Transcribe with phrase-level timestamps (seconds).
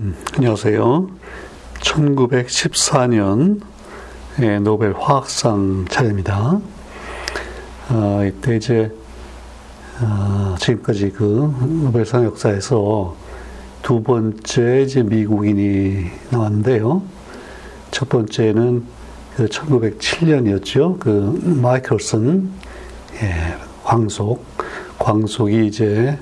[0.00, 1.08] 음, 안녕하세요.
[1.80, 3.60] 1914년
[4.62, 6.60] 노벨 화학상 차례입니다.
[7.88, 8.94] 아, 이때 이제
[9.98, 13.16] 아, 지금까지 그 노벨상 역사에서
[13.82, 17.02] 두 번째 이제 미국인이 나왔는데요.
[17.90, 18.84] 첫 번째는
[19.34, 21.00] 그 1907년이었죠.
[21.00, 21.10] 그
[21.44, 22.52] 마이클슨
[23.20, 24.44] 예, 광속
[25.00, 26.16] 광속이 이제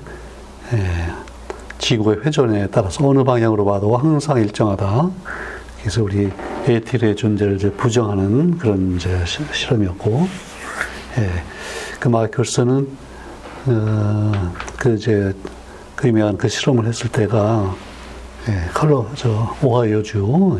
[0.73, 1.26] 예,
[1.87, 5.09] 지구의 회전에 따라서 어느 방향으로 봐도 항상 일정하다.
[5.79, 6.29] 그래서 우리
[6.67, 10.27] 에틸의 존재를 이제 부정하는 그런 이제 실험이었고,
[11.17, 11.43] 예,
[11.97, 12.89] 그 마이클슨은
[13.67, 15.33] 어, 그 이제
[15.95, 17.73] 그 유명한 그 실험을 했을 때가
[18.49, 20.59] 예, 컬러 저 오하이오주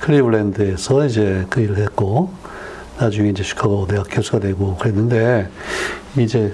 [0.00, 2.32] 클리블랜드에서 이제 그 일을 했고
[2.98, 5.48] 나중에 이제 시카고 대학 교수가 되고 그랬는데
[6.18, 6.52] 이제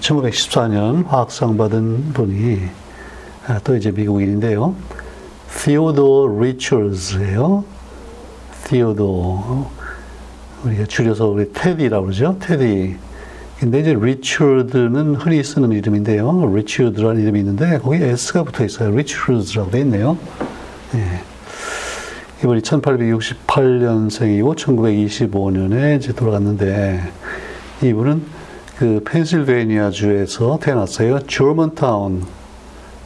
[0.00, 2.80] 1914년 화학상 받은 분이
[3.50, 4.76] 아, 또 이제 미국인인데요.
[5.58, 7.64] Theodore Richards예요.
[8.68, 9.64] Theodore.
[10.64, 12.36] 우리가 줄여서 우리 테디라고 그러죠.
[12.38, 12.94] 테디.
[13.58, 16.54] 근데 이제 리처드는 흔히 쓰는 이름인데요.
[16.54, 18.96] 리처드라는 이름이 있는데 거기 S가 붙어 있어요.
[18.96, 20.16] 리처드라고 돼 있네요.
[20.94, 21.20] 예.
[22.44, 27.02] 이분이 1868년생이고 1925년에 이제 돌아갔는데
[27.82, 28.22] 이분은
[28.78, 31.26] 그 펜실베니아 주에서 태어났어요.
[31.26, 32.22] 조먼타운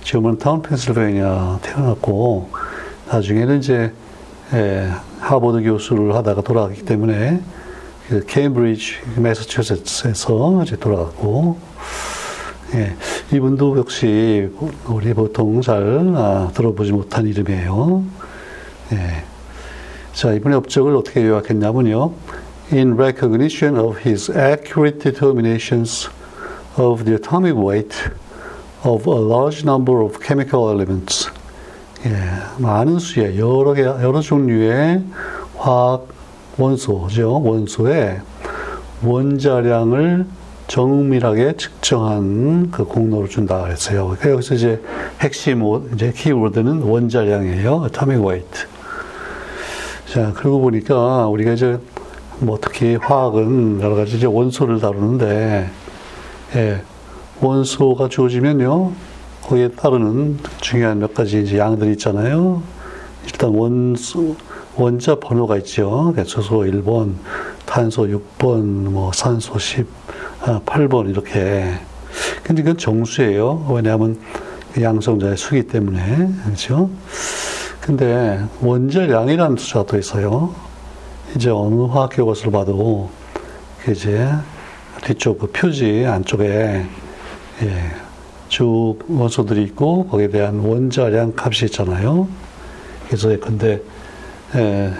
[0.05, 2.50] 저먼타운 펜실베니아 태어났고
[3.08, 3.91] 나중에는 이제
[4.52, 7.41] 예, 하버드 교수를 하다가 돌아갔기 때문에
[8.08, 11.58] 그 케임브리지 매사추세츠에서 이제 돌아갔고
[12.75, 12.94] 예,
[13.34, 14.50] 이분도 역시
[14.86, 18.05] 우리 보통 잘 아, 들어보지 못한 이름이에요.
[18.92, 19.25] 예.
[20.12, 22.12] 자, 이분의 업적을 어떻게 요약했냐면요.
[22.72, 26.10] In recognition of his accurate determinations
[26.77, 27.97] of the atomic weight
[28.85, 31.31] of a large number of chemical elements.
[32.07, 32.15] 예,
[32.59, 35.03] 많은 수의 여러 개 여러 종류의
[35.57, 36.07] 화학
[36.59, 37.43] 원소죠.
[37.43, 38.21] 원소의
[39.03, 40.27] 원자량을
[40.67, 44.05] 정밀하게 측정한 그 공로를 준다 그랬어요.
[44.06, 44.83] 그러니까 여기서 이제
[45.21, 45.62] 핵심
[45.94, 47.87] 이제 키워드는 원자량이에요.
[47.87, 48.67] atomic weight.
[50.06, 51.78] 자, 그러고 보니까 우리가 이제
[52.39, 55.71] 뭐 특히 화학은 여러 가지 이제 원소를 다루는데
[56.56, 56.83] 예,
[57.41, 58.93] 원소가 주어지면요,
[59.43, 62.62] 거기에 따르는 중요한 몇 가지 이제 양들이 있잖아요.
[63.25, 64.37] 일단 원소,
[64.77, 66.15] 원자 번호가 있죠.
[66.25, 67.15] 수소 1번,
[67.67, 69.87] 탄소 6번, 뭐 산소 10,
[70.43, 71.75] 아, 8번 이렇게.
[72.43, 73.67] 근데 그건 정수예요.
[73.71, 74.19] 왜냐하면
[74.81, 76.28] 양성자의 수기 때문에.
[76.44, 76.91] 그렇죠?
[77.81, 80.55] 근데 원자량이라는 숫자가 또 있어요.
[81.37, 83.11] 이제 어느 화학 교과서를 봐도
[83.89, 84.31] 이제
[85.05, 86.84] 뒤쪽 그 표지 안쪽에
[87.64, 87.91] 예,
[88.48, 92.28] 쭉 원소들이 있고 거기에 대한 원자량 값이 있잖아요.
[93.06, 93.82] 그래서 근데
[94.54, 94.92] 예,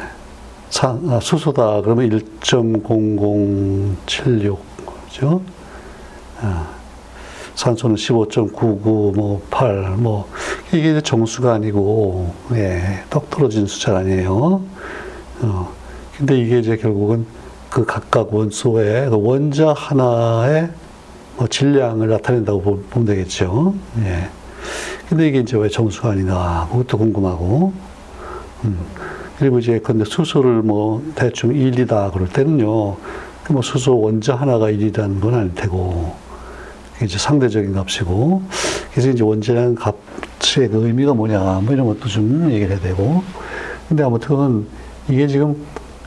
[0.71, 4.59] 사, 아, 수소다 그러면 1.0076
[5.09, 5.41] 그죠?
[6.41, 6.75] 아,
[7.55, 10.29] 산소는 15.99, 뭐, 8, 뭐,
[10.73, 14.61] 이게 정수가 아니고, 예, 떡 떨어진 숫자 아니에요.
[15.43, 15.73] 어,
[16.17, 17.27] 근데 이게 이제 결국은
[17.71, 20.84] 그 각각 원소의 그 원자 하나의 뭐
[21.49, 23.75] 질량을 나타낸다고 보면 되겠죠.
[24.01, 24.29] 예.
[25.09, 27.73] 근데 이게 이제 왜 정수가 아닌가, 그것도 궁금하고.
[28.65, 28.79] 음.
[29.39, 32.97] 그리고 이제 근데 수소를 뭐 대충 1이다 그럴 때는요,
[33.45, 36.15] 그뭐 수소 원자 하나가 1이라는 건 아닐 테고,
[37.03, 38.43] 이제 상대적인 값이고,
[38.93, 43.23] 그래서 이제 원자량 값의 그 의미가 뭐냐, 뭐 이런 것도 좀 얘기를 해야 되고,
[43.89, 44.67] 근데 아무튼
[45.09, 45.57] 이게 지금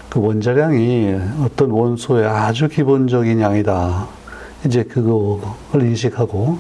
[0.10, 4.17] 그 원자량이 어떤 원소의 아주 기본적인 양이다.
[4.66, 6.58] 이제 그거를 인식하고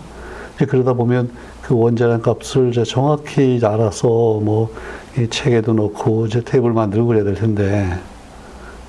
[0.58, 1.32] 그러다 보면
[1.62, 4.70] 그 원자량 값을 이제 정확히 알아서 뭐
[5.18, 7.90] 이 책에도 넣고 이제 테이블 만들고 그래야 될 텐데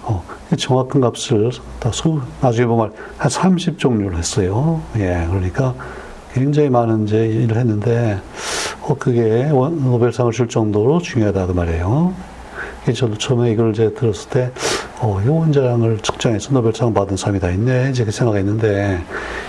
[0.03, 0.23] 어,
[0.57, 4.83] 정확한 값을 다 수, 나중에 보면 한 30종류를 했어요.
[4.97, 5.75] 예, 그러니까
[6.35, 8.21] 굉장히 많은 이제 일을 했는데
[8.83, 12.13] 어, 그게 노벨상을 줄 정도로 중요하다 그 말이에요.
[12.95, 14.53] 저도 처음에 이걸 이제 들었을 때
[15.01, 17.91] 어, 이 원자량을 측정해서 노벨상 받은 사람이 다 있네.
[17.91, 19.01] 이제 그 생각했는데,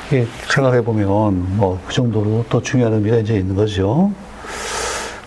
[0.08, 4.12] 이게 생각해보면, 뭐, 그 정도로 또 중요한 의미가 이제 있는 거죠.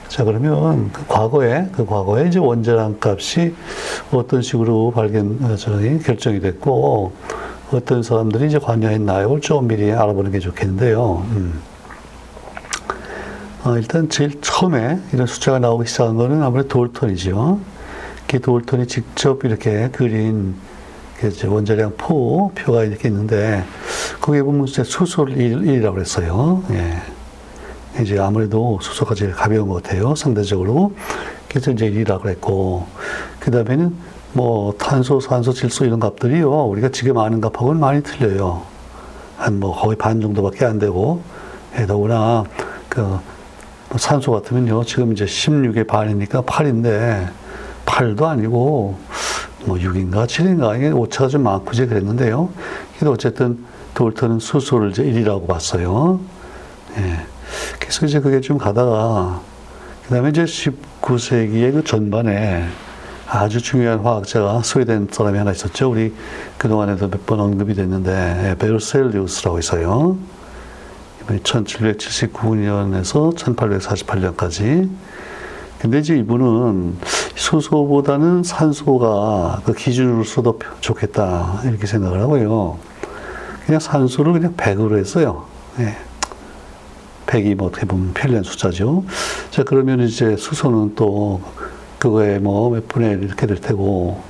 [0.06, 3.52] 자, 그러면 그 과거에, 그 과거에 이제 원자량 값이
[4.12, 7.12] 어떤 식으로 발견, 어, 저희 결정이 됐고,
[7.72, 11.26] 어떤 사람들이 이제 관여했나, 이걸 좀 미리 알아보는 게 좋겠는데요.
[11.30, 11.60] 음.
[13.64, 17.71] 어, 일단 제일 처음에 이런 숫자가 나오기 시작한 거는 아무래도 돌턴이죠.
[18.32, 20.54] 기도올턴이 직접 이렇게 그린
[21.46, 23.62] 원자량 포, 표가 이렇게 있는데,
[24.20, 26.64] 거기에 보면 수소를 1, 이라고 그랬어요.
[26.70, 26.96] 예.
[28.02, 30.14] 이제 아무래도 수소가 제일 가벼운 것 같아요.
[30.14, 30.94] 상대적으로.
[31.48, 32.86] 그래서 이제 1이라고 했고,
[33.38, 33.94] 그 다음에는
[34.32, 36.50] 뭐 탄소, 산소, 질소 이런 값들이요.
[36.50, 38.62] 우리가 지금 아는 값하고는 많이 틀려요.
[39.36, 41.20] 한 뭐 거의 반 정도밖에 안 되고,
[41.78, 42.44] 예, 더구나
[42.88, 43.20] 그뭐
[43.96, 44.84] 산소 같으면요.
[44.84, 47.41] 지금 이제 16의 반이니까 8인데,
[47.92, 48.98] 8도 아니고,
[49.66, 52.48] 뭐 6인가 7인가, 이게 오차가 좀 많고 이제 그랬는데요.
[52.96, 53.58] 그래도 어쨌든
[53.94, 56.20] 돌터는 수소를 이제 1이라고 봤어요.
[56.96, 57.26] 예.
[57.78, 59.40] 그래서 이제 그게 좀 가다가,
[60.04, 62.66] 그 다음에 이제 19세기의 그 전반에
[63.28, 65.90] 아주 중요한 화학자가 스웨덴 사람이 하나 있었죠.
[65.90, 66.14] 우리
[66.58, 70.16] 그동안에도 몇 번 언급이 됐는데, 예, 베르셀리우스라고 있어요.
[71.22, 74.88] 이번에 1779년에서 1848년까지.
[75.78, 76.96] 근데 이제 이분은
[77.34, 81.60] 수소보다는 산소가 그 기준으로 써도 좋겠다.
[81.64, 82.78] 이렇게 생각을 하고요.
[83.66, 85.44] 그냥 산소를 그냥 100으로 했어요.
[85.80, 85.96] 예.
[87.26, 89.04] 100이 뭐 어떻게 편리한 숫자죠.
[89.50, 91.40] 자, 그러면 이제 수소는 또
[91.98, 94.20] 그거에 뭐 몇 분의 1 이렇게 될 테고.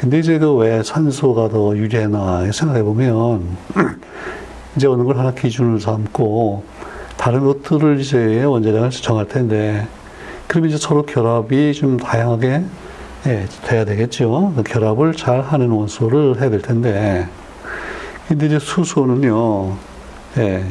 [0.00, 3.56] 근데 이제 그 왜 산소가 더 유리하나 생각해 보면
[4.76, 6.64] 이제 어느 걸 하나 기준을 삼고
[7.16, 9.86] 다른 것들을 이제 원자량을 정할 텐데
[10.52, 12.62] 그럼 이제 서로 결합이 좀 다양하게
[13.24, 14.52] 예, 돼야 되겠죠.
[14.54, 17.26] 그 결합을 잘 하는 원소를 해야 될 텐데
[18.28, 19.74] 근데 이제 수소는요,
[20.36, 20.66] 예,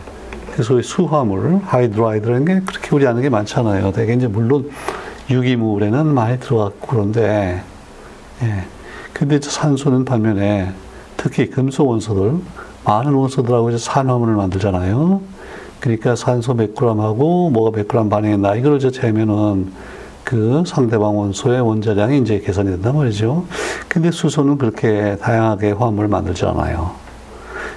[0.54, 3.92] 그 소위 수화물, 하이드라이드라는 게 그렇게 우리 아는 게 많잖아요.
[3.92, 4.70] 되게 이제 물론
[5.32, 7.64] 유기물에는 많이 들어갔고 그런데,
[8.44, 8.66] 예,
[9.14, 10.74] 근데 산소는 반면에
[11.18, 12.36] 특히 금속 원소들,
[12.84, 15.22] 많은 원소들하고 이제 산화물을 만들잖아요.
[15.82, 19.74] 그러니까 산소 몇 g하고 뭐가 몇 g 반응했나 이걸 이제 재면은
[20.24, 23.46] 그 상대방 원소의 원자량이 이제 계산이 된단 말이죠.
[23.90, 26.92] 근데 수소는 그렇게 다양하게 화합물을 만들지 않아요.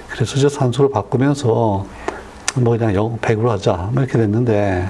[0.09, 1.85] 그래서 이제 산소를 바꾸면서
[2.55, 3.89] 뭐 그냥 0, 100으로 하자.
[3.91, 4.87] 뭐 이렇게 됐는데,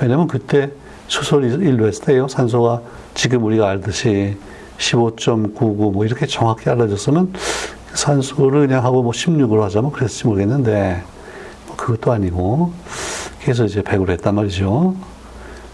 [0.00, 0.70] 왜냐면 그때
[1.08, 2.28] 수소를 일로 했을 때요.
[2.28, 2.82] 산소가
[3.14, 4.36] 지금 우리가 알듯이
[4.78, 7.32] 15.99 뭐 이렇게 정확히 알려졌으면
[7.94, 11.19] 산소를 그냥 하고 뭐 16으로 하자 뭐 그랬을지 모르겠는데, 뭐
[11.80, 12.72] 그것도 아니고,
[13.42, 14.94] 그래서 이제 100으로 했단 말이죠.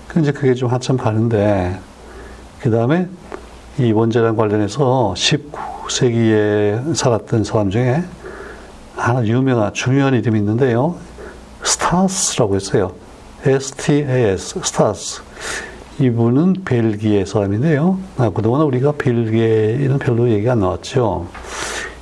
[0.07, 1.79] 근데 그게 좀 한참 가는데,
[2.61, 3.09] 그 다음에
[3.79, 8.05] 이 원자량 관련해서 19세기에 살았던 사람 중에
[8.95, 10.97] 하나 유명한 중요한 이름이 있는데요.
[11.63, 12.93] 스타스라고 했어요.
[13.45, 15.23] S-T-A-S, 스타스.
[15.99, 17.99] 이분은 벨기에 사람인데요.
[18.17, 21.27] 아, 그동안 우리가 벨기에는 별로 얘기가 안 나왔죠.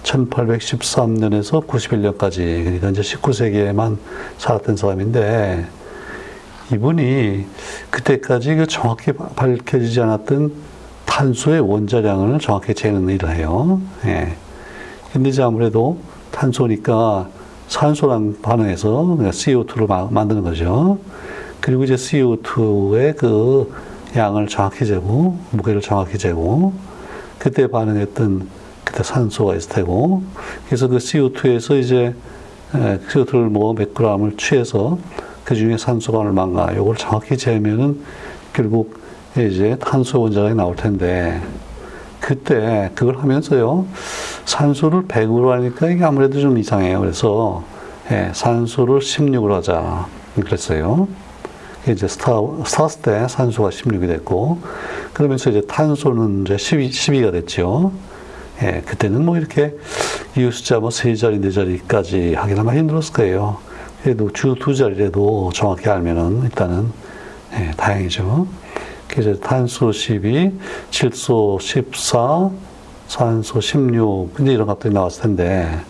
[0.04, 3.96] 1813년에서 91년까지, 그러니까 이제 19세기에만
[4.38, 5.66] 살았던 사람인데,
[6.72, 7.44] 이분이
[7.90, 10.52] 그때까지 그 정확히 밝혀지지 않았던
[11.04, 13.80] 탄소의 원자량을 정확히 재는 일을 해요.
[14.06, 14.34] 예.
[15.12, 15.98] 근데 이제 아무래도
[16.30, 17.28] 탄소니까
[17.68, 20.98] 산소랑 반응해서 CO2를 만드는 거죠.
[21.60, 23.72] 그리고 이제 CO2의 그
[24.16, 26.72] 양을 정확히 재고, 무게를 정확히 재고,
[27.38, 30.22] 그때 반응했던 그때 산소가 있을 테고,
[30.66, 32.14] 그래서 그 CO2에서 이제
[32.72, 34.98] CO2를 뭐몇 g을 취해서
[35.44, 38.00] 그 중에 산소가 얼마인가, 요걸 정확히 재면은
[38.52, 38.98] 결국
[39.36, 41.40] 이제 탄소 원자량이 나올 텐데,
[42.20, 43.86] 그때 그걸 하면서요,
[44.46, 47.00] 산소를 100으로 하니까 이게 아무래도 좀 이상해요.
[47.00, 47.64] 그래서,
[48.10, 50.06] 예, 산소를 16으로 하자.
[50.34, 51.06] 그랬어요.
[51.87, 52.32] 이제 스타,
[52.64, 54.58] 스타스 때 산소가 16이 됐고,
[55.12, 57.92] 그러면서 이제 탄소는 이제 12, 12가 됐죠.
[58.62, 59.75] 예, 그때는 뭐 이렇게
[60.37, 63.58] 이 숫자 뭐 세 자리, 네 자리까지 하긴 아마 힘들었을 거예요.
[64.02, 66.92] 그래도 주 두 자리라도 정확히 알면은 일단은,
[67.54, 68.46] 예, 다행이죠.
[69.08, 70.52] 그래서 탄소 12,
[70.90, 72.50] 질소 14,
[73.06, 75.80] 산소 16, 근데 이런 것들이 나왔을 텐데,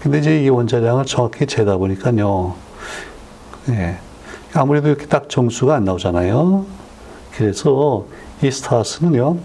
[0.00, 2.54] 근데 이제 이 원자량을 정확히 재다 보니까요,
[3.70, 3.96] 예,
[4.54, 6.64] 아무래도 이렇게 딱 정수가 안 나오잖아요.
[7.36, 8.06] 그래서
[8.42, 9.36] 이 스타스는요,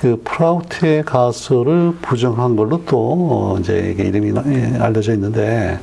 [0.00, 5.78] 그 프라우트의 가설을 부정한 걸로 또 이제 이게 이름이 예, 알려져 있는데,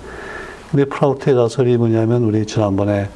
[0.71, 3.09] 근데 프라우트의 가설이 뭐냐면 우리 지난번에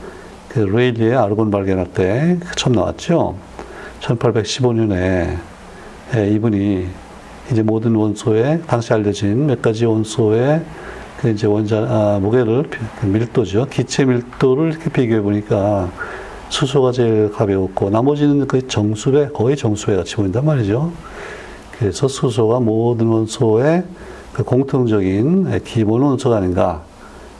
[0.47, 3.35] 그 레일리의 아르곤 발견할 때 처음 나왔죠.
[4.01, 5.37] 1815년에
[6.15, 6.85] 예, 이분이
[7.51, 10.63] 이제 모든 원소에 당시 알려진 몇 가지 원소의
[11.19, 15.89] 그 이제 원자 아, 무게를 그 밀도죠 기체 밀도를 이렇게 비교해 보니까
[16.51, 20.91] 수소가 제일 가벼웠고 나머지는 거의 정수배 거의 정수배 같이 보인단 말이죠.
[21.71, 23.83] 그래서 수소가 모든 원소의
[24.33, 26.83] 그 공통적인 기본 원소가 아닌가.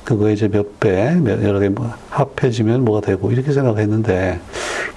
[0.04, 4.40] 그거 이제 몇 배, 여러 개뭐 합해지면 뭐가 되고 이렇게 생각했는데,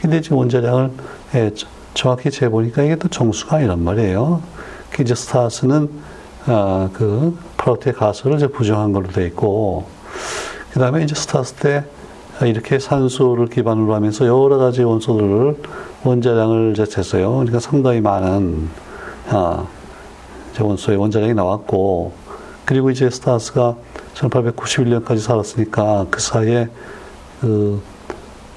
[0.01, 0.91] 근데 지금 원자량을
[1.35, 1.51] 예,
[1.93, 4.43] 정확히 재보니까 이게 또 정수가 아니란 말이에요.
[4.91, 5.91] 그 이제 스타스는
[6.47, 9.87] 아, 그 프로테의 가설을 이제 부정한 걸로 돼 있고,
[10.73, 11.85] 그 다음에 이제 스타스 때
[12.43, 15.57] 이렇게 산소를 기반으로 하면서 여러 가지 원소들을
[16.03, 17.37] 원자량을 이제 쟀어요.
[17.37, 18.69] 그러니까 상당히 많은
[19.29, 19.67] 아,
[20.59, 22.13] 원소의 원자량이 나왔고
[22.65, 23.77] 그리고 이제 스타스가
[24.15, 26.69] 1891년까지 살았으니까 그 사이에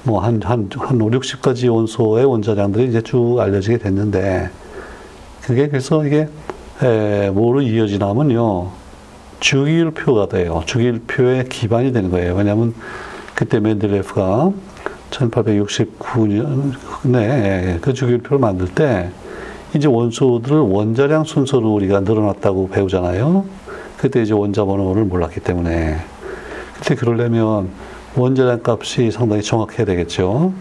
[0.04, 4.50] 그뭐한한 한 5, 60가지 원소의 원자량들이 이제 쭉 알려지게 됐는데
[5.42, 6.28] 그게 그래서 이게
[6.82, 8.70] 에, 뭐로 이어지냐면요.
[9.40, 10.62] 주기율표가 돼요.
[10.66, 12.34] 주기율표의 기반이 되는 거예요.
[12.34, 12.74] 왜냐하면
[13.38, 14.50] 그때 멘델레프가
[15.10, 19.10] 1869년에 그 주기율표를 만들 때
[19.76, 23.44] 이제 원소들을 원자량 순서로 우리가 늘어났다고 배우잖아요.
[23.96, 25.98] 그때 이제 원자 번호를 몰랐기 때문에
[26.74, 27.68] 그때 그러려면
[28.16, 30.52] 원자량 값이 상당히 정확해야 되겠죠.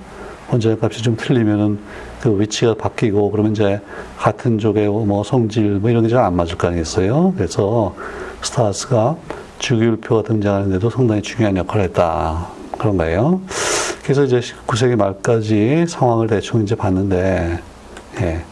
[0.52, 1.80] 원자량 값이 좀 틀리면은
[2.22, 3.82] 그 위치가 바뀌고 그러면 이제
[4.20, 7.34] 같은 쪽의 뭐 성질 뭐 이런 게 잘 안 맞을 거 아니겠어요.
[7.36, 7.96] 그래서
[8.44, 9.16] 스타스가
[9.58, 12.57] 주기율표가 등장하는데도 상당히 중요한 역할을 했다.
[12.78, 13.42] 그런 거예요.
[14.04, 17.60] 그래서 이제 19세기 말까지 상황을 대충 이제 봤는데,
[18.22, 18.44] 예.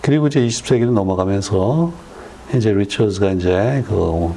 [0.00, 1.92] 그리고 이제 20세기로 넘어가면서
[2.54, 4.34] 이제 리처즈가 이제 그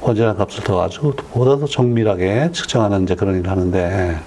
[0.00, 4.18] 원자량 값을 더 아주 보다 더 정밀하게 측정하는 이제 그런 일을 하는데,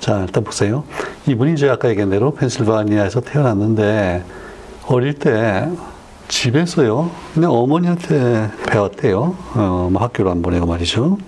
[0.00, 0.84] 자, 일단 보세요.
[1.26, 4.24] 이분이 이제 아까 얘기한 대로 펜실바니아에서 태어났는데,
[4.86, 5.68] 어릴 때
[6.28, 9.36] 집에서요, 그냥 어머니한테 배웠대요.
[9.54, 11.18] 어, 뭐 학교로 안 보내고 말이죠.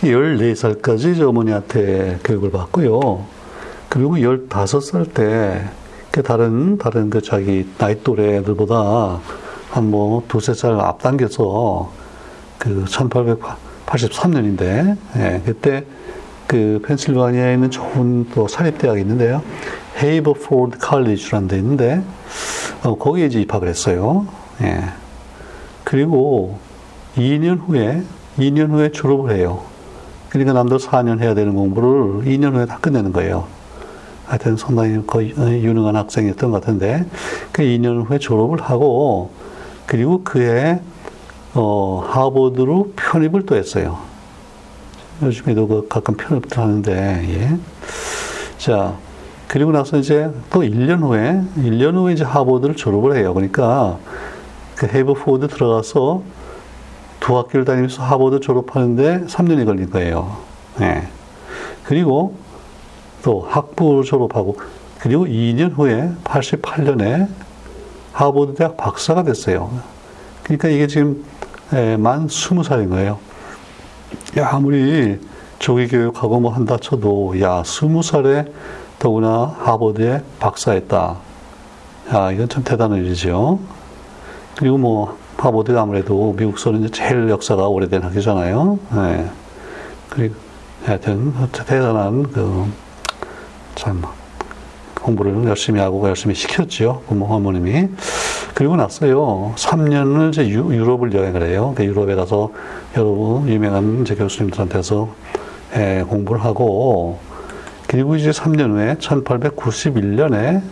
[0.00, 3.24] 14살까지 어머니한테 교육을 받고요.
[3.88, 5.64] 그리고 15살 때,
[6.10, 9.20] 그 다른, 다른 그 자기 나이 또래 애들보다
[9.70, 11.90] 한 뭐 두세 살 앞당겨서
[12.58, 15.84] 그 1883년인데, 예, 그때
[16.46, 19.42] 그 펜실바니아에 있는 좋은 또 사립대학이 있는데요.
[20.00, 22.02] 헤이버포드 칼리지라는 데 있는데,
[22.84, 24.26] 어, 거기에 이제 입학을 했어요.
[24.62, 24.80] 예.
[25.82, 26.58] 그리고
[27.16, 28.02] 2년 후에,
[28.38, 29.62] 2년 후에 졸업을 해요.
[30.34, 33.46] 그러니까 남들 4년 해야 되는 공부를 2년 후에 다 끝내는 거예요.
[34.26, 37.06] 하여튼 상당히 거의 유능한 학생이었던 것 같은데,
[37.52, 39.30] 그 2년 후에 졸업을 하고,
[39.86, 40.80] 그리고 그해,
[41.54, 44.00] 어, 하버드로 편입을 또 했어요.
[45.22, 46.92] 요즘에도 그 가끔 편입들 하는데,
[47.28, 47.56] 예.
[48.58, 48.96] 자,
[49.46, 53.34] 그리고 나서 이제 또 1년 후에, 1년 후에 이제 하버드를 졸업을 해요.
[53.34, 53.98] 그러니까
[54.74, 56.24] 그 헤버포드 들어가서
[57.24, 60.36] 두 학기를 다니면서 하버드 졸업하는데 3년이 걸린 거예요.
[60.78, 61.08] 네.
[61.82, 62.36] 그리고
[63.22, 64.58] 또 학부 졸업하고
[64.98, 67.28] 그리고 2년 후에 88년에
[68.12, 69.70] 하버드 대학 박사가 됐어요.
[70.42, 71.24] 그러니까 이게 지금
[71.98, 73.18] 만 20살인 거예요.
[74.36, 75.18] 야, 아무리
[75.58, 78.52] 조기 교육하고 뭐 한다 쳐도 야, 20살에
[78.98, 81.16] 더구나 하버드에 박사했다.
[82.12, 83.60] 야, 이건 참 대단한 일이죠.
[84.56, 88.78] 그리고 뭐 하버드가 아무래도 미국서는 제일 역사가 오래된 학교잖아요.
[88.94, 89.30] 네.
[90.10, 90.34] 그리고
[90.84, 92.84] 하여튼 대단한 그
[93.74, 94.02] 참
[95.00, 97.02] 공부를 열심히 하고 열심히 시켰죠.
[97.08, 97.88] 부모 어머님이.
[98.54, 99.52] 그리고 났어요.
[99.56, 101.74] 3년을 이제 유, 럽을 여행을 해요.
[101.76, 102.50] 그 유럽에 가서
[102.96, 105.08] 여러 유명한 이제 교수님들한테서
[105.76, 107.18] 예, 공부를 하고
[107.88, 110.62] 그리고 이제 3년 후에 1891년에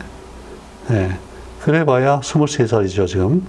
[0.92, 1.18] 예,
[1.60, 3.44] 그래봐야 23살이죠 지금.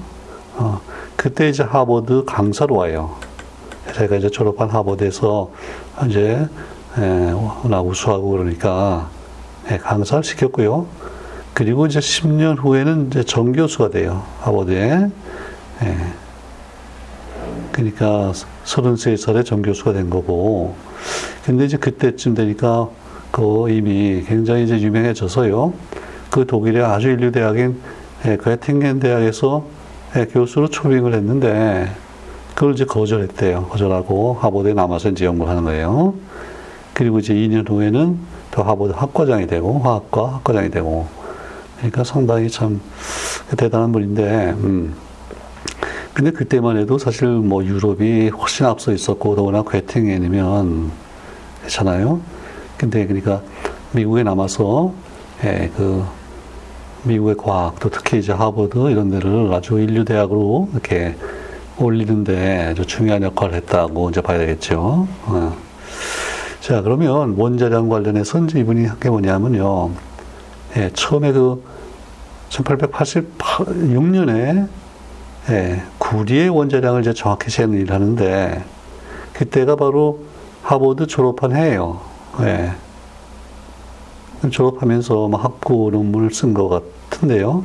[0.56, 0.82] 어,
[1.16, 3.16] 그때 이제 하버드 강사로 와요.
[3.96, 5.52] 제가 이제 졸업한 하버드에서
[6.08, 6.48] 이제
[6.98, 7.34] 예,
[7.70, 9.10] 나 우수하고 그러니까
[9.72, 10.86] 예, 강사를 시켰고요.
[11.54, 14.24] 그리고 이제 10년 후에는 이제 정교수가 돼요.
[14.42, 15.10] 하버드에.
[15.84, 15.98] 예.
[17.72, 18.32] 그러니까
[18.66, 20.76] 33살에 정교수가 된 거고.
[21.46, 22.90] 근데 이제 그때쯤 되니까
[23.32, 25.74] 그 이미 굉장히 이제 유명해져서요.
[26.30, 27.80] 그 독일의 아주 인류 대학인
[28.24, 29.66] 괴팅겐 대학에서
[30.32, 31.90] 교수로 초빙을 했는데
[32.54, 33.66] 그걸 이제 거절했대요.
[33.66, 36.14] 거절하고 하버드에 남아서 이제 연구를 하는 거예요.
[36.94, 38.20] 그리고 이제 2년 후에는
[38.52, 41.08] 또 하버드 학과장이 되고 화학과 학과장이 되고
[41.78, 42.80] 그러니까 상당히 참
[43.58, 44.94] 대단한 분인데 음.
[46.14, 50.92] 근데 그때만 해도 사실 뭐 유럽이 훨씬 앞서 있었고 더구나 괴팅겐이면
[51.62, 52.22] 괜찮아요.
[52.78, 53.42] 근데 그러니까
[53.94, 54.94] 미국에 남아서
[55.44, 56.06] 예, 그
[57.04, 61.16] 미국의 과학 또 특히 이제 하버드 이런 데를 아주 인류 대학으로 이렇게
[61.78, 65.08] 올리는데 아주 중요한 역할을 했다고 이제 봐야 되겠죠.
[65.26, 65.56] 어.
[66.62, 69.90] 자 그러면 원자량 관련해서 이제 이분이 한 게 뭐냐면요.
[70.78, 71.62] 예, 처음에 그
[72.50, 74.68] 1886년에
[75.50, 78.64] 예, 구리의 원자량을 이제 정확히 재는 일을 하는데
[79.34, 80.24] 그때가 바로
[80.62, 82.00] 하버드 졸업한 해예요.
[82.42, 82.72] 예.
[84.52, 86.70] 졸업하면서 뭐 학부 논문을 쓴 것
[87.10, 87.64] 같은데요.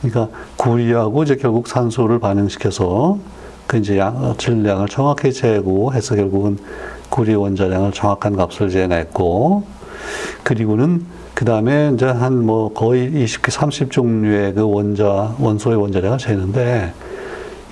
[0.00, 3.18] 그러니까 구리하고 이제 결국 산소를 반응시켜서
[3.66, 6.58] 그 이제 양, 질량을 정확히 재고 해서 결국은
[7.08, 9.64] 구리 원자량을 정확한 값을 재냈고,
[10.42, 16.92] 그리고는 그 다음에 이제 한 뭐 거의 20개, 30 종류의 그 원자, 원소의 원자량을 재는데,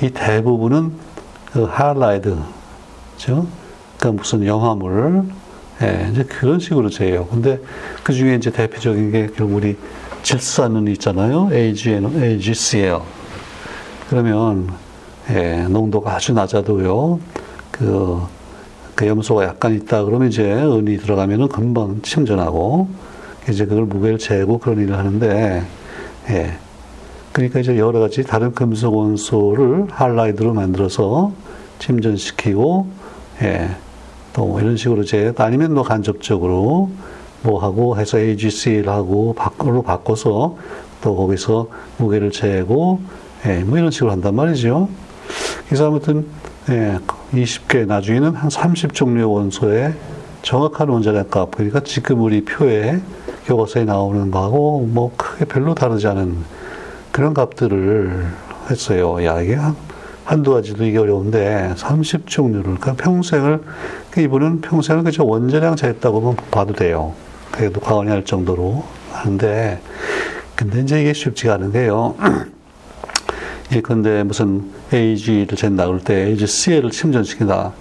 [0.03, 0.93] 이 대부분은
[1.53, 2.37] 그 하이라이드,
[3.17, 3.47] 그죠?
[3.99, 5.25] 그러니까 무슨 영화물,
[5.83, 7.27] 예, 이제 그런 식으로 재요.
[7.27, 7.59] 근데
[8.03, 9.77] 그 중에 이제 대표적인 게 결국 우리
[10.23, 11.49] 질산은 있잖아요.
[11.53, 13.01] AGN, AGCL.
[14.09, 14.69] 그러면,
[15.31, 17.21] 예, 농도가 아주 낮아도요,
[17.71, 18.21] 그,
[18.95, 22.89] 그 염소가 약간 있다 그러면 이제 은이 들어가면은 금방 침전하고,
[23.49, 25.63] 이제 그걸 무게를 재고 그런 일을 하는데,
[26.29, 26.53] 예.
[27.33, 31.33] 그러니까 이제 여러 가지 다른 금속 원소를 할라이드로 만들어서
[31.79, 32.87] 침전시키고,
[33.43, 33.71] 예.
[34.33, 36.91] 또 이런 식으로 이제 아니면 뭐 간접적으로
[37.43, 40.57] 뭐 하고 해서 AGCL하고 밖으로 바꿔서
[41.01, 41.69] 또 거기서
[41.99, 43.01] 무게를 재고,
[43.47, 43.65] 예.
[43.65, 44.89] 뭐 이런 식으로 한단 말이죠.
[45.67, 46.27] 그래서 아무튼,
[46.69, 46.99] 예.
[47.33, 49.95] 20개, 나중에는 한 30종류의 원소의
[50.43, 53.01] 정확한 원자량 값, 그러니까 지금 우리 표에
[53.47, 56.37] 교과서에 나오는 거하고 뭐 크게 별로 다르지 않은
[57.13, 58.27] 그런 값들을
[58.71, 59.25] 했어요.
[59.25, 59.57] 야, 이게
[60.31, 63.61] 한, 한두 가지도 이게 어려운데 30종류를, 그러니까 평생을,
[64.13, 67.15] 그 이분은 평생을 그저 원자량 재했다고 봐도 돼요.
[67.51, 69.81] 그래도 과언이 할 정도로 하는데,
[70.55, 72.15] 근데 이제 이게 쉽지가 않은 게요.
[73.73, 77.73] 예컨대 무슨 AG를 잰다 그럴 때 AGCL을 침전시킨다.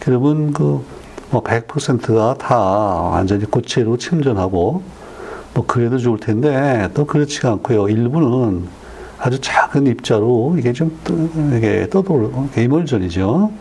[0.00, 0.82] 그러면 그,
[1.30, 4.82] 뭐 100%가 다 완전히 고체로 침전하고,
[5.54, 7.90] 뭐 그래도 좋을 텐데 또 그렇지가 않고요.
[7.90, 8.81] 일부는
[9.24, 10.98] 아주 작은 입자로 이게 좀
[11.56, 13.52] 이게 떠돌 이멀전이죠.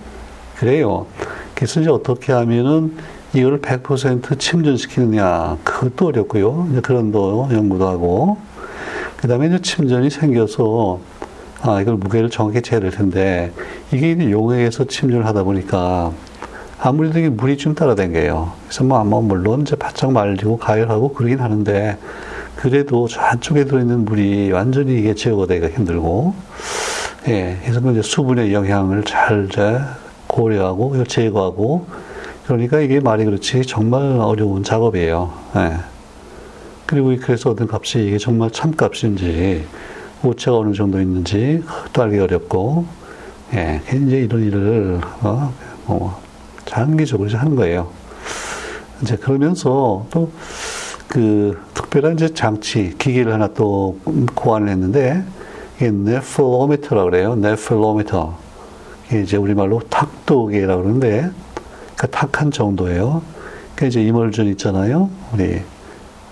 [0.57, 1.05] 그래요.
[1.53, 2.97] 그래서 이제 어떻게 하면은
[3.33, 6.67] 이걸 100% 침전시키느냐 그것도 어렵고요.
[6.71, 8.37] 이제 그런 도 연구도 하고
[9.17, 10.99] 그 다음에 이제 침전이 생겨서
[11.61, 13.51] 아 이걸 무게를 정확히 될 텐데
[13.93, 16.11] 이게 용해에서 침전을 하다 보니까
[16.79, 18.51] 아무래도 이게 물이 좀 따라댕겨요.
[18.65, 21.99] 그래서 뭐 물론 이제 바짝 말리고 가열하고 그러긴 하는데
[22.61, 26.35] 그래도 저 안쪽에 들어있는 물이 완전히 이게 제거되기가 힘들고
[27.27, 29.47] 예, 그래서 그 이제 수분의 영향을 잘
[30.27, 31.87] 고려하고 제거하고
[32.45, 35.33] 그러니까 이게 말이 그렇지 정말 어려운 작업이에요.
[35.55, 35.77] 예.
[36.85, 39.65] 그리고 그래서 얻은 값이 이게 정말 참값인지
[40.24, 42.85] 오차가 어느 정도 있는지 또 알기 어렵고
[43.55, 45.51] 예, 이제 이런 일을 어,
[45.87, 46.21] 뭐
[46.65, 47.89] 장기적으로 하는 거예요.
[49.01, 50.31] 이제 그러면서 또
[51.11, 54.00] 그 특별한 이제 장치, 기기를 하나 또
[54.33, 55.21] 고안을 했는데
[55.75, 57.35] 이게 네플로미터라고 그래요.
[57.35, 58.37] 네플로미터.
[59.11, 61.29] 이제 우리말로 탁도계라고 그러는데
[61.97, 63.21] 그 탁한 정도예요.
[63.75, 65.09] 그 이제 이멀전 있잖아요.
[65.33, 65.61] 우리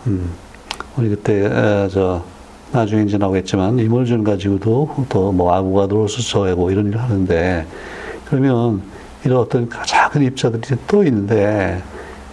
[0.08, 0.32] 음,
[0.96, 2.24] 우리 그때 에, 저
[2.72, 7.66] 나중에 이제 나오겠지만 이멀전 가지고도 또 뭐 아구가도로스 저하고 이런 일을 하는데
[8.30, 8.82] 그러면
[9.26, 11.82] 이런 어떤 작은 입자들이 또 있는데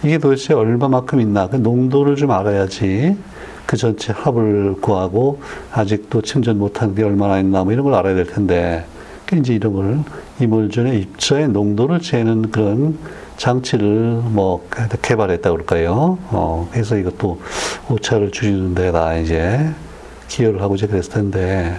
[0.03, 1.47] 이게 도대체 얼마만큼 있나?
[1.47, 3.17] 그 농도를 좀 알아야지
[3.65, 8.25] 그 전체 합을 구하고 아직도 침전 못한 게 얼마나 있나 뭐 이런 걸 알아야 될
[8.25, 8.85] 텐데.
[9.25, 9.99] 그 이제 이런 걸
[10.39, 12.97] 이물전의 입자의 농도를 재는 그런
[13.35, 14.65] 장치를 뭐
[15.01, 16.17] 개발했다 그럴까요?
[16.31, 17.41] 어, 그래서 이것도
[17.89, 19.69] 오차를 줄이는 데다 이제
[20.29, 21.75] 기여를 하고 이제 그랬을 텐데.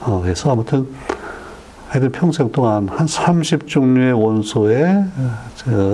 [0.00, 0.88] 어, 그래서 아무튼
[1.94, 5.04] 하여튼 평생 동안 한 30종류의 원소의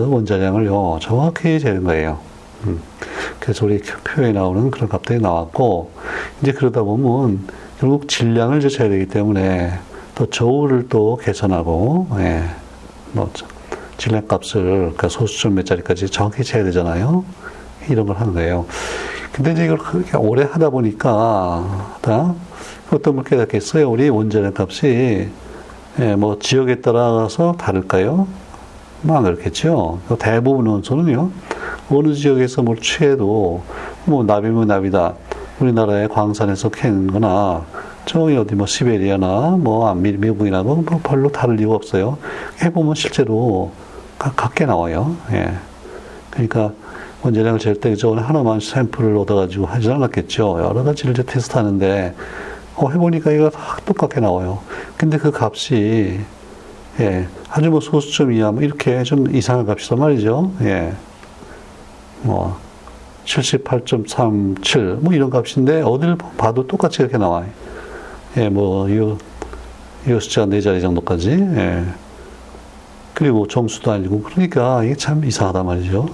[0.08, 2.18] 원자량을요, 정확히 재는 거예요.
[2.64, 2.80] 음.
[3.38, 5.90] 그래서 우리 표에 나오는 그런 값들이 나왔고,
[6.40, 7.40] 이제 그러다 보면
[7.78, 9.78] 결국 질량을 재야 되기 때문에
[10.14, 12.44] 또 저울을 또 개선하고, 예,
[13.12, 13.30] 뭐,
[13.98, 17.26] 질량 값을, 그러니까 소수점 몇 자리까지 정확히 재야 되잖아요.
[17.90, 18.64] 이런 걸 하는 거예요.
[19.32, 22.34] 근데 이제 이걸 그렇게 오래 하다 보니까, 다
[22.90, 23.90] 어떤 걸 깨닫겠어요?
[23.90, 25.28] 우리 원자량 값이
[26.00, 28.26] 예, 뭐 지역에 따라서 다를까요?
[29.02, 29.98] 뭐안 그렇겠죠.
[30.18, 31.30] 대부분 원소는요.
[31.90, 33.62] 어느 지역에서 뭘 취해도
[34.06, 35.12] 뭐 나비면 나비다.
[35.60, 37.66] 우리나라의 광산에서 캐는 거나
[38.06, 42.16] 저기 어디 뭐 시베리아나 뭐 미국이나 뭐 별로 다를 이유가 없어요.
[42.64, 43.70] 해보면 실제로
[44.18, 45.16] 같게 나와요.
[45.32, 45.52] 예.
[46.30, 46.72] 그러니까
[47.22, 50.60] 원자량을 잴때 저 하나만 샘플을 얻어가지고 하지 않았겠죠.
[50.60, 52.14] 여러 가지를 이제 테스트하는데
[52.80, 54.60] 어, 해보니까 이거 다 똑같게 나와요.
[54.96, 56.20] 근데 그 값이,
[56.98, 60.50] 예, 아주 뭐 소수점 이하, 뭐 이렇게 좀 이상한 값이란 말이죠.
[60.62, 60.94] 예.
[62.22, 62.58] 뭐,
[63.26, 67.46] 78.37, 뭐 이런 값인데, 어딜 봐도 똑같이 이렇게 나와요.
[68.38, 69.18] 예, 뭐, 요,
[70.08, 71.84] 요 숫자 네 자리 정도까지, 예.
[73.12, 76.08] 그리고 점수도 아니고, 그러니까 이게 참 이상하단 말이죠.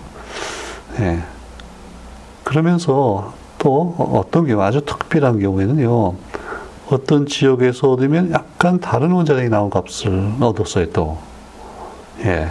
[0.98, 1.20] 예.
[2.42, 6.14] 그러면서 또 어떤 경우, 아주 특별한 경우에는요,
[6.88, 11.18] 어떤 지역에서 얻으면 약간 다른 원자량이 나온 값을 얻었어요, 또.
[12.24, 12.48] 예.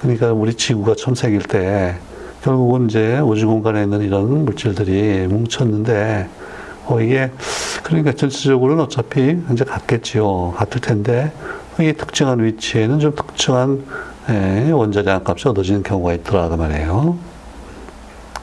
[0.00, 1.96] 그러니까 우리 지구가 처음 생길 때
[2.42, 6.28] 결국은 이제 우주 공간에 있는 이런 물질들이 뭉쳤는데
[6.86, 7.30] 어 이게
[7.82, 10.52] 그러니까 전체적으로는 어차피 이제 같겠지요.
[10.56, 11.32] 같을 텐데
[11.80, 13.84] 이게 특정한 위치에는 좀 특정한
[14.30, 17.18] 예, 원자량 값이 얻어지는 경우가 있더라 그 말이에요.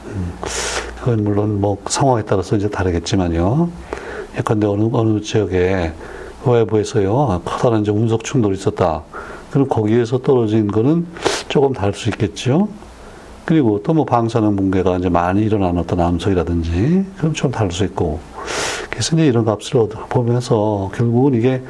[0.06, 0.32] 음,
[1.00, 3.70] 그건 물론 뭐 상황에 따라서 이제 다르겠지만요.
[4.38, 5.92] 예컨대 어느 어느 지역에
[6.44, 9.02] 외부에서요 커다란 이제 운석 충돌이 있었다.
[9.50, 11.06] 그럼 거기에서 떨어진 거는
[11.48, 12.68] 조금 다를 수 있겠죠.
[13.44, 18.20] 그리고 또 뭐 방사능 붕괴가 이제 많이 일어난 어떤 암석이라든지 그럼 좀 다를 수 있고.
[18.90, 21.62] 그래서 이제 이런 값을 보면서 결국은 이게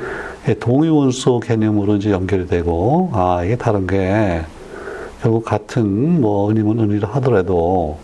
[0.60, 4.42] 동위원소 개념으로 이제 연결이 되고 아 이게 다른 게
[5.22, 7.98] 결국 같은 뭐 은이면 은이라 하더라도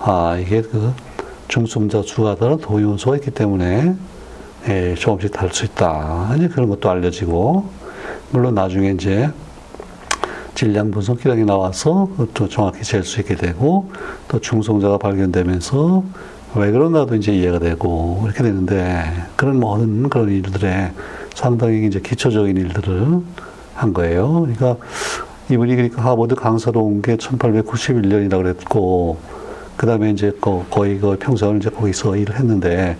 [0.00, 0.92] 아 이게 그
[1.50, 3.94] 중성자 수가 다른 동위원소가 있기 때문에
[4.68, 6.32] 예, 조금씩 다를 수 있다.
[6.36, 7.68] 이제 그런 것도 알려지고
[8.30, 9.28] 물론 나중에 이제
[10.54, 13.90] 질량 분석 기량이 나와서 또 정확히 잴 수 있게 되고
[14.28, 16.04] 또 중성자가 발견되면서
[16.54, 19.02] 왜 그런가도 이제 이해가 되고 이렇게 되는데
[19.34, 20.92] 그런 모든 그런 일들에
[21.34, 23.22] 상당히 이제 기초적인 일들을
[23.74, 24.42] 한 거예요.
[24.42, 24.76] 그러니까
[25.50, 29.18] 이분이 그러니까 하버드 강사로 온 게 1891년이라고 그랬고
[29.80, 32.98] 그 다음에 이제 거의 그 평생을 이제 거기서 일을 했는데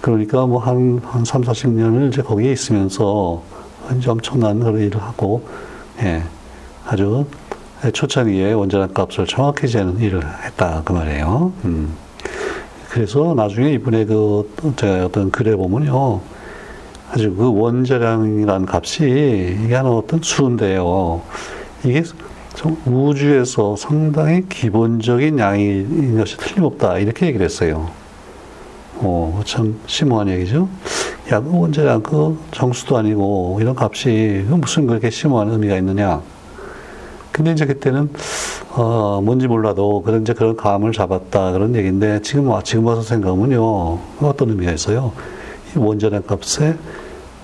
[0.00, 3.42] 그러니까 뭐 한, 한 3, 40년을 이제 거기에 있으면서
[3.98, 5.44] 이제 엄청난 그런 일을 하고,
[6.00, 6.22] 예,
[6.86, 7.26] 아주
[7.92, 10.82] 초창기에 원자력 값을 정확히 재는 일을 했다.
[10.84, 11.52] 그 말이에요.
[11.64, 11.92] 음.
[12.88, 16.20] 그래서 나중에 이분의 그, 제가 어떤 글에 보면요.
[17.10, 21.20] 아주 그 원자량이라는 값이 이게 하나 어떤 수인데요.
[21.82, 22.04] 이게
[22.86, 26.98] 우주에서 상당히 기본적인 양인 것이 틀림없다.
[26.98, 27.90] 이렇게 얘기를 했어요.
[28.96, 30.68] 어, 참 심오한 얘기죠.
[31.32, 36.22] 야, 그 원자량 그 정수도 아니고 이런 값이 무슨 그렇게 심오한 의미가 있느냐.
[37.32, 38.10] 근데 이제 그때는
[38.70, 43.98] 어, 뭔지 몰라도 그런 이제 그런 감을 잡았다 그런 얘기인데 지금 와 지금 와서 생각하면요
[44.20, 45.12] 어떤 의미가 있어요.
[45.74, 46.76] 이 원자량 값에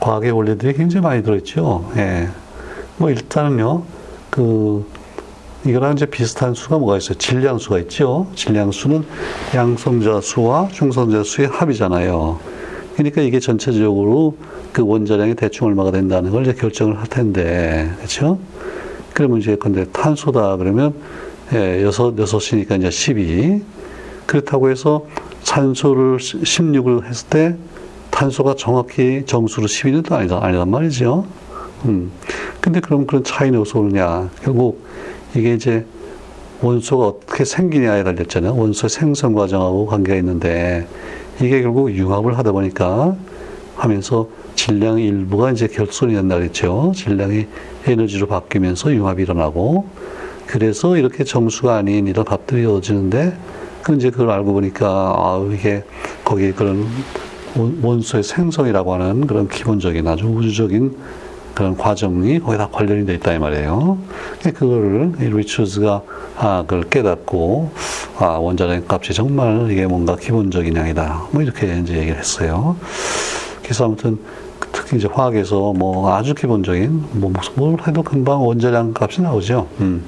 [0.01, 1.91] 과학의 원리들이 굉장히 많이 들어있죠.
[1.97, 2.29] 예.
[2.99, 3.83] 뭐 일단은요
[4.31, 4.87] 그
[5.67, 7.19] 이거랑 이제 비슷한 수가 뭐가 있어요?
[7.19, 8.27] 질량수가 있죠.
[8.35, 9.05] 질량수는
[9.55, 12.39] 양성자 수와 중성자 수의 합이잖아요.
[12.95, 14.37] 그러니까 이게 전체적으로
[14.73, 18.39] 그 원자량이 대충 얼마가 된다는 걸 이제 결정을 할 텐데, 그렇죠?
[19.13, 20.95] 그러면 이제 근데 탄소다 그러면
[21.53, 23.63] 예, 여섯 여섯이니까 이제 12.
[24.27, 25.07] 그렇다고 해서
[25.43, 27.57] 산소를 16을 했을 때
[28.11, 31.27] 탄소가 정확히 정수로 12는 또 아니다 아니란 말이죠.
[31.87, 32.11] 음.
[32.61, 34.29] 근데 그럼 그런 차이는 어디서 오느냐?
[34.43, 34.85] 결국
[35.35, 35.85] 이게 이제
[36.63, 38.57] 원소가 어떻게 생기냐에 달렸잖아요.
[38.57, 40.87] 원소 생성 과정하고 관계가 있는데
[41.41, 43.17] 이게 결국 융합을 하다 보니까
[43.77, 46.93] 하면서 질량 일부가 이제 결손이 된다 그랬죠.
[46.97, 47.47] 질량이
[47.87, 49.87] 에너지로 바뀌면서 융합이 일어나고
[50.47, 53.37] 그래서 이렇게 정수가 아닌 이런 값들이 얻어지는데
[53.83, 55.85] 그 이제 그걸 알고 보니까 아 이게
[56.25, 56.87] 거기 그런
[57.83, 60.97] 원소의 생성이라고 하는 그런 기본적인 아주 우주적인
[61.59, 63.99] 그런 과정이 거의 다 관련이 돼 있다 이 말이에요.
[64.45, 66.03] 그거를 리처즈가
[66.37, 67.73] 아 그걸 깨닫고
[68.21, 71.27] 아 원자력 값이 정말 이게 뭔가 기본적인 양이다.
[71.33, 72.77] 뭐 이렇게 이제 얘기를 했어요.
[73.61, 74.21] 그래서 아무튼
[74.71, 79.67] 특히 이제 화학에서 뭐 아주 기본적인 뭐 뭘 해도 금방 원자량 값이 나오죠.
[79.81, 80.05] 음.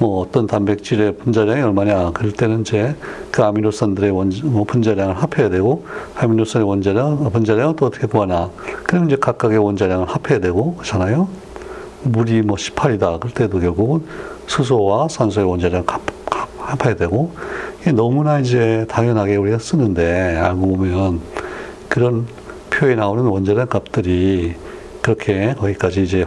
[0.00, 2.12] 뭐 어떤 단백질의 분자량이 얼마냐.
[2.12, 2.96] 그럴 때는 이제
[3.30, 5.84] 그 아미노산들의 원, 뭐 분자량을 합해야 되고
[6.16, 8.50] 아미노산의 원자량 분자량은 또 어떻게 구하나
[8.84, 11.28] 그럼 이제 각각의 원자량을 합해야 되고 그렇잖아요.
[12.04, 13.20] 물이 뭐 18이다.
[13.20, 14.06] 그럴 때도 결국은
[14.46, 16.00] 수소와 산소의 원자량 합,
[16.56, 17.32] 합해야 되고
[17.82, 21.20] 이게 너무나 이제 당연하게 우리가 쓰는데 알고 보면
[21.90, 22.26] 그런
[22.70, 24.54] 표에 나오는 원자량 값들이
[25.02, 26.24] 그렇게 거기까지 이제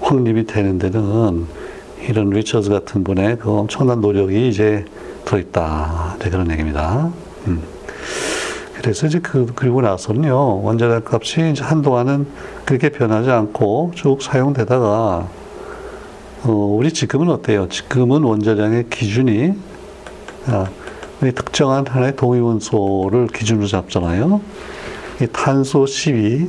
[0.00, 1.61] 확립이 되는 데는
[2.08, 4.84] 이런 리처즈 같은 분의 그 엄청난 노력이 이제
[5.24, 6.16] 들어있다.
[6.18, 7.12] 이제 그런 얘기입니다.
[7.46, 7.62] 음.
[8.74, 12.26] 그래서 이제 그, 그리고 나서는요, 원자력 값이 이제 한동안은
[12.64, 15.28] 그렇게 변하지 않고 쭉 사용되다가,
[16.44, 17.68] 어, 우리 지금은 어때요?
[17.68, 19.52] 지금은 원자량의 기준이,
[20.46, 20.66] 아,
[21.20, 24.40] 특정한 하나의 동위원소를 기준으로 잡잖아요.
[25.20, 26.48] 이 탄소 12,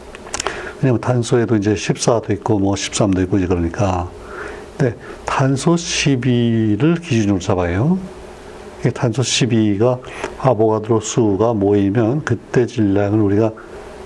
[0.82, 4.10] 왜냐면 탄소에도 이제 14도 있고, 뭐 13도 있고, 이제 그러니까,
[4.78, 7.98] 네, 탄소 12를 기준으로 잡아요.
[8.92, 10.00] 탄소 12가
[10.38, 13.52] 아보가드로 수가 모이면 그때 질량을 우리가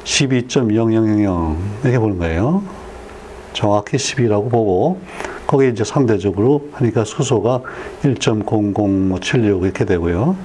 [0.04, 2.62] 12.0000 이렇게 보는 거예요.
[3.52, 5.00] 정확히 10이라고 보고
[5.46, 7.62] 거기에 이제 상대적으로 하니까 수소가
[8.02, 10.36] 1.0076 이렇게 되고요.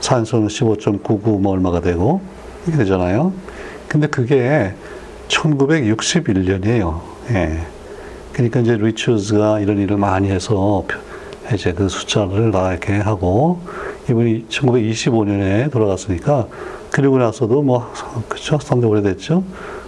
[0.00, 2.20] 산소는 15.99 뭐 얼마가 되고
[2.66, 3.32] 이렇게 되잖아요.
[3.88, 4.74] 근데 그게
[5.28, 7.00] 1961년이에요.
[7.30, 7.66] 예.
[8.32, 10.84] 그러니까 이제 리처즈가 이런 일을 많이 해서
[11.52, 13.60] 이제 그 숫자를 나게 하고
[14.08, 16.46] 이분이 1925년에 돌아갔으니까
[16.90, 17.92] 그리고 나서도 뭐
[18.28, 19.42] 그쵸 상당히 오래됐죠.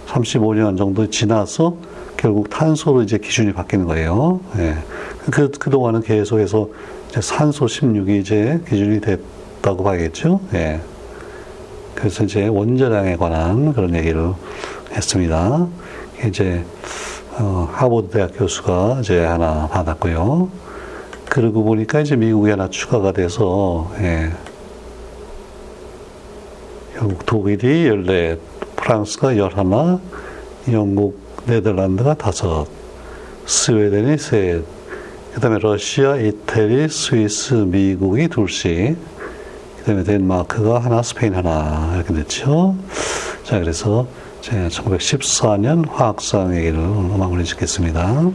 [0.07, 1.75] 35년 정도 지나서
[2.17, 4.39] 결국 탄소로 이제 기준이 바뀌는 거예요.
[4.57, 4.75] 예.
[5.29, 6.69] 그, 그동안은 계속해서
[7.09, 10.39] 이제 산소 16이 이제 기준이 됐다고 봐야겠죠.
[10.53, 10.79] 예.
[11.95, 14.33] 그래서 이제 원자량에 관한 그런 얘기를
[14.91, 15.67] 했습니다.
[16.25, 16.63] 이제,
[17.39, 20.49] 어, 하버드 대학 교수가 이제 하나 받았고요.
[21.29, 24.31] 그러고 보니까 이제 미국이 하나 추가가 돼서, 예.
[26.95, 28.37] 영국, 독일이 14,
[28.75, 29.97] 프랑스가 11,
[30.71, 32.67] 영국, 네덜란드가 다섯,
[33.47, 34.63] 스웨덴이 셋,
[35.33, 38.95] 그 다음에 러시아, 이태리, 스위스, 미국이 둘씩,
[39.79, 42.75] 그 다음에 덴마크가 하나, 스페인 하나, 이렇게 됐죠.
[43.43, 44.05] 자, 그래서
[44.43, 48.29] 제가 1914년 화학상 얘기를 마무리 짓겠습니다.